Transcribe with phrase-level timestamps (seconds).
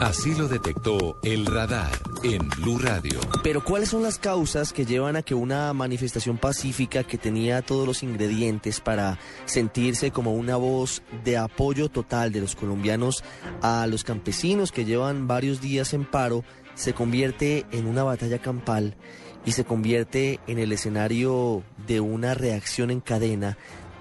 [0.00, 1.90] Así lo detectó el radar
[2.22, 3.20] en Blue Radio.
[3.42, 7.86] Pero ¿cuáles son las causas que llevan a que una manifestación pacífica que tenía todos
[7.86, 13.22] los ingredientes para sentirse como una voz de apoyo total de los colombianos
[13.60, 16.44] a los campesinos que llevan varios días en paro
[16.74, 18.96] se convierte en una batalla campal
[19.44, 23.58] y se convierte en el escenario de una reacción en cadena,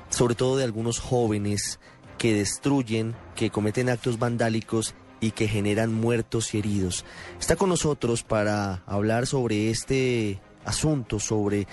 [0.09, 1.77] sobre todo de algunos jóvenes
[2.17, 7.05] que destruyen, que cometen actos vandálicos y que generan muertos y heridos.
[7.39, 11.67] Está con nosotros para hablar sobre este asunto, sobre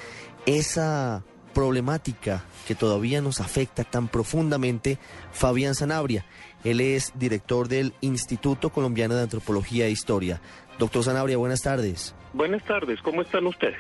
[0.47, 4.99] esa problemática que todavía nos afecta tan profundamente,
[5.33, 6.27] Fabián Sanabria.
[6.65, 10.41] Él es director del Instituto Colombiano de Antropología e Historia.
[10.79, 12.15] Doctor Sanabria, buenas tardes.
[12.35, 13.79] Buenas tardes, ¿cómo están ustedes?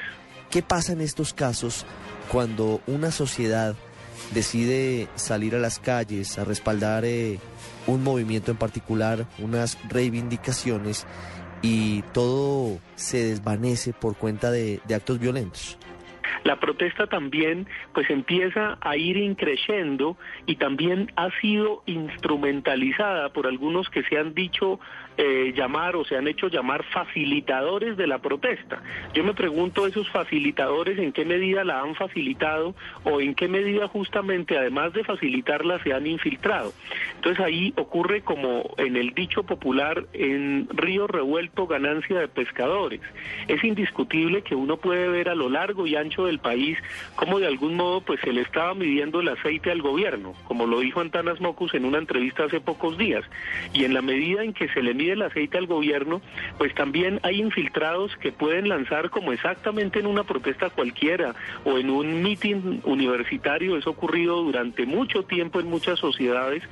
[0.51, 1.84] ¿Qué pasa en estos casos
[2.30, 3.74] cuando una sociedad
[4.32, 7.38] decide salir a las calles a respaldar eh,
[7.86, 11.06] un movimiento en particular, unas reivindicaciones
[11.62, 15.78] y todo se desvanece por cuenta de, de actos violentos?
[16.46, 20.16] La protesta también pues empieza a ir increciendo
[20.46, 24.78] y también ha sido instrumentalizada por algunos que se han dicho
[25.18, 28.80] eh, llamar o se han hecho llamar facilitadores de la protesta.
[29.12, 33.88] Yo me pregunto esos facilitadores en qué medida la han facilitado o en qué medida
[33.88, 36.72] justamente además de facilitarla se han infiltrado.
[37.16, 43.00] Entonces ahí ocurre como en el dicho popular en río revuelto ganancia de pescadores.
[43.48, 46.79] Es indiscutible que uno puede ver a lo largo y ancho del país
[47.15, 50.80] cómo de algún modo pues se le estaba midiendo el aceite al gobierno, como lo
[50.80, 53.24] dijo Antanas Mocus en una entrevista hace pocos días.
[53.73, 56.20] Y en la medida en que se le mide el aceite al gobierno,
[56.59, 61.90] pues también hay infiltrados que pueden lanzar como exactamente en una protesta cualquiera o en
[61.90, 66.62] un mitin universitario, eso ocurrido durante mucho tiempo en muchas sociedades,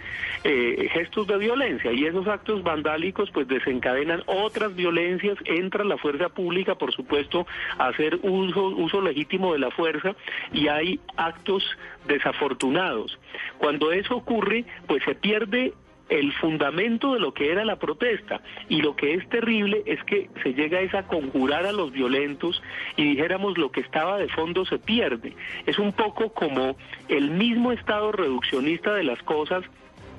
[0.45, 1.93] eh, gestos de violencia.
[1.93, 7.47] Y esos actos vandálicos pues desencadenan otras violencias, entra la fuerza pública por supuesto
[7.79, 10.15] a hacer uso, uso legítimo de la fuerza
[10.53, 11.65] y hay actos
[12.07, 13.19] desafortunados.
[13.59, 15.73] Cuando eso ocurre pues se pierde
[16.09, 18.41] el fundamento de lo que era la protesta.
[18.69, 22.63] Y lo que es terrible es que se llega a conjurar a los violentos
[22.97, 25.35] y dijéramos lo que estaba de fondo se pierde.
[25.67, 26.77] Es un poco como
[27.09, 29.65] el mismo estado reduccionista de las cosas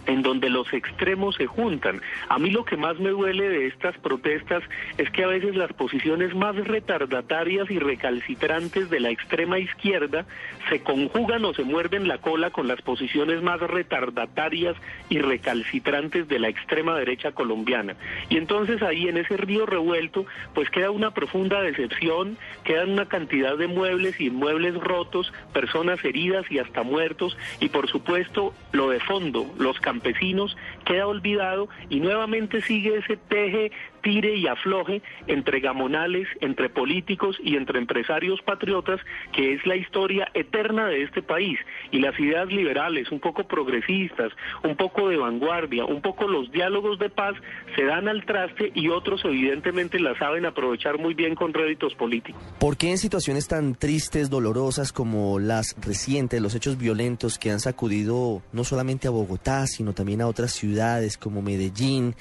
[0.08, 2.02] en donde los extremos se juntan.
[2.30, 4.64] A mí lo que más me duele de estas protestas
[4.98, 10.26] es que a veces las posiciones más retardatarias y recalcitrantes de la extrema izquierda
[10.70, 14.76] se conjugan o se muerden la cola con las posiciones más retardatarias
[15.10, 17.96] y recalcitrantes de la extrema derecha colombiana.
[18.30, 23.58] Y entonces ahí en ese río revuelto pues queda una profunda decepción, quedan una cantidad
[23.58, 29.00] de muebles y inmuebles rotos, personas heridas y hasta muertos y por supuesto lo de
[29.00, 33.72] fondo, los campesinos, queda olvidado y nuevamente sigue ese teje
[34.06, 39.02] tire y afloje entre gamonales, entre políticos y entre empresarios patriotas,
[39.34, 41.58] que es la historia eterna de este país.
[41.92, 44.32] Y las ideas liberales, un poco progresistas,
[44.64, 47.34] un poco de vanguardia, un poco los diálogos de paz,
[47.76, 52.40] se dan al traste y otros evidentemente la saben aprovechar muy bien con réditos políticos.
[52.60, 57.60] ¿Por qué en situaciones tan tristes, dolorosas como las recientes, los hechos violentos que han
[57.60, 62.14] sacudido no solamente a Bogotá, sino también a otras ciudades como Medellín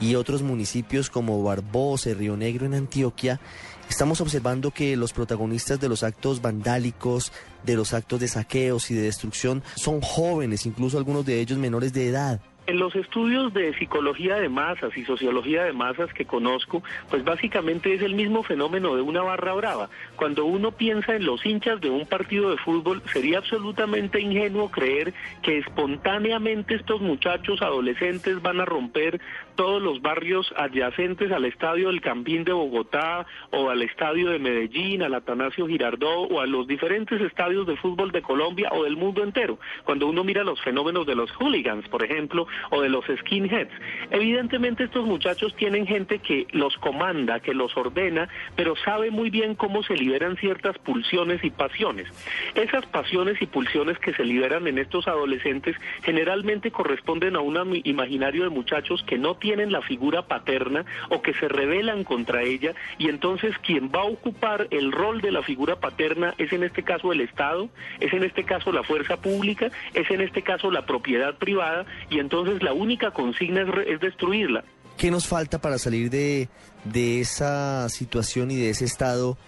[0.00, 3.40] y otros municipios como Barbosa y Río Negro en Antioquia,
[3.88, 7.32] estamos observando que los protagonistas de los actos vandálicos,
[7.64, 11.92] de los actos de saqueos y de destrucción son jóvenes, incluso algunos de ellos menores
[11.92, 12.40] de edad.
[12.70, 17.92] En los estudios de psicología de masas y sociología de masas que conozco, pues básicamente
[17.92, 19.90] es el mismo fenómeno de una barra brava.
[20.14, 25.12] Cuando uno piensa en los hinchas de un partido de fútbol, sería absolutamente ingenuo creer
[25.42, 29.20] que espontáneamente estos muchachos adolescentes van a romper
[29.56, 35.02] todos los barrios adyacentes al estadio del Campín de Bogotá o al estadio de Medellín,
[35.02, 39.22] al Atanasio Girardot o a los diferentes estadios de fútbol de Colombia o del mundo
[39.22, 39.58] entero.
[39.84, 43.72] Cuando uno mira los fenómenos de los hooligans, por ejemplo, o de los skinheads.
[44.10, 49.54] Evidentemente estos muchachos tienen gente que los comanda, que los ordena, pero sabe muy bien
[49.54, 52.08] cómo se liberan ciertas pulsiones y pasiones.
[52.54, 57.50] Esas pasiones y pulsiones que se liberan en estos adolescentes generalmente corresponden a un
[57.84, 62.74] imaginario de muchachos que no tienen la figura paterna o que se rebelan contra ella
[62.98, 66.82] y entonces quien va a ocupar el rol de la figura paterna es en este
[66.82, 67.68] caso el Estado,
[68.00, 72.18] es en este caso la fuerza pública, es en este caso la propiedad privada y
[72.18, 74.64] entonces la única consigna es, destruirla.
[74.96, 76.48] ¿Qué nos falta para salir de,
[76.84, 79.38] de esa situación y de ese estado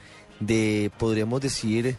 [0.41, 1.97] de, podríamos decir,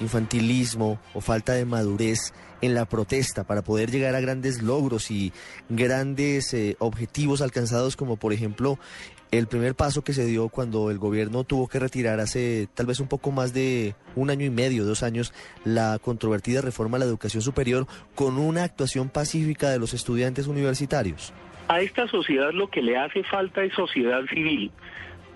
[0.00, 5.32] infantilismo o falta de madurez en la protesta para poder llegar a grandes logros y
[5.68, 8.78] grandes eh, objetivos alcanzados como por ejemplo
[9.38, 13.00] el primer paso que se dio cuando el gobierno tuvo que retirar hace tal vez
[13.00, 15.32] un poco más de un año y medio, dos años,
[15.64, 21.32] la controvertida reforma a la educación superior con una actuación pacífica de los estudiantes universitarios.
[21.66, 24.70] A esta sociedad lo que le hace falta es sociedad civil.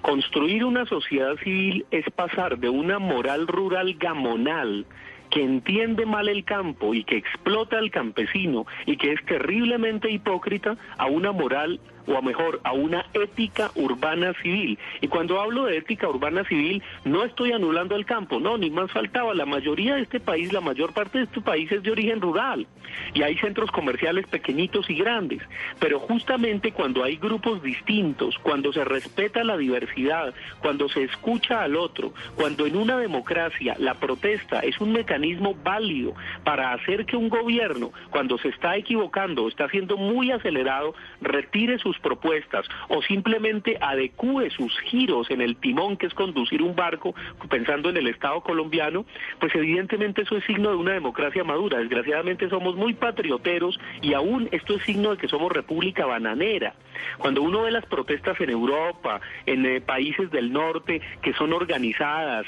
[0.03, 4.87] Construir una sociedad civil es pasar de una moral rural gamonal
[5.31, 10.77] que entiende mal el campo y que explota al campesino y que es terriblemente hipócrita
[10.97, 14.79] a una moral o a mejor a una ética urbana civil.
[15.01, 18.91] Y cuando hablo de ética urbana civil, no estoy anulando el campo, no, ni más
[18.91, 19.35] faltaba.
[19.35, 22.67] La mayoría de este país, la mayor parte de este país es de origen rural
[23.15, 25.43] y hay centros comerciales pequeñitos y grandes.
[25.79, 31.77] Pero justamente cuando hay grupos distintos, cuando se respeta la diversidad, cuando se escucha al
[31.77, 36.15] otro, cuando en una democracia la protesta es un mecanismo válido
[36.45, 41.98] para hacer que un gobierno, cuando se está equivocando está siendo muy acelerado, retire sus
[41.99, 47.15] propuestas o simplemente adecue sus giros en el timón que es conducir un barco
[47.49, 49.05] pensando en el Estado colombiano,
[49.41, 51.79] pues evidentemente eso es signo de una democracia madura.
[51.79, 56.75] Desgraciadamente somos muy patrioteros y aún esto es signo de que somos república bananera.
[57.19, 62.47] Cuando uno ve las protestas en Europa, en eh, países del norte que son organizadas,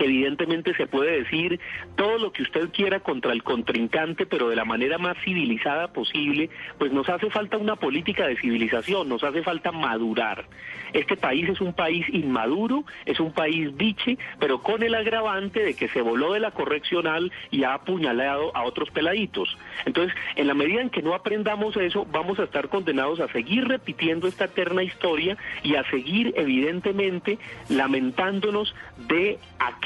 [0.00, 1.60] que evidentemente se puede decir
[1.94, 6.48] todo lo que usted quiera contra el contrincante, pero de la manera más civilizada posible,
[6.78, 10.46] pues nos hace falta una política de civilización, nos hace falta madurar.
[10.94, 15.74] Este país es un país inmaduro, es un país biche, pero con el agravante de
[15.74, 19.58] que se voló de la correccional y ha apuñalado a otros peladitos.
[19.84, 23.68] Entonces, en la medida en que no aprendamos eso, vamos a estar condenados a seguir
[23.68, 27.38] repitiendo esta eterna historia y a seguir, evidentemente,
[27.68, 28.74] lamentándonos
[29.06, 29.38] de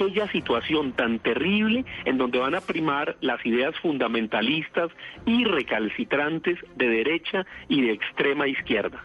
[0.04, 4.90] aquella situación tan terrible en donde van a primar las ideas fundamentalistas
[5.26, 9.02] y recalcitrantes de derecha y de extrema izquierda.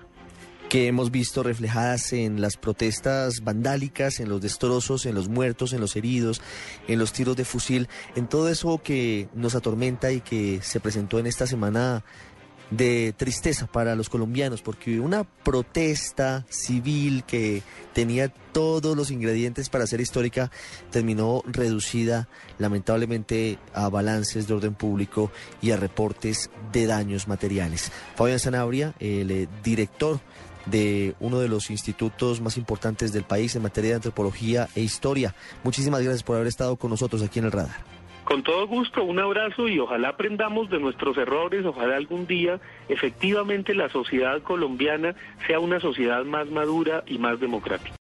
[0.70, 5.82] Que hemos visto reflejadas en las protestas vandálicas, en los destrozos, en los muertos, en
[5.82, 6.44] los heridos,
[6.88, 11.18] en los tiros de fusil, en todo eso que nos atormenta y que se presentó
[11.18, 12.04] en esta semana
[12.72, 17.64] de tristeza para los colombianos, porque una protesta civil que
[17.94, 20.52] tenía todos los ingredientes para ser histórica
[20.92, 22.28] terminó reducida
[22.58, 25.32] lamentablemente a balances de orden público
[25.62, 27.92] y a reportes de daños materiales.
[28.16, 30.20] Fabián Sanabria, el eh, director
[30.66, 35.34] de uno de los institutos más importantes del país en materia de antropología e historia.
[35.64, 37.99] Muchísimas gracias por haber estado con nosotros aquí en el radar.
[38.30, 43.74] Con todo gusto, un abrazo y ojalá aprendamos de nuestros errores, ojalá algún día efectivamente
[43.74, 45.16] la sociedad colombiana
[45.48, 47.96] sea una sociedad más madura y más democrática.